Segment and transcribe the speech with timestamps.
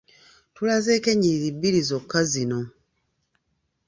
[0.55, 2.59] Tulazeeko ennyiriri bbiri zokka zino.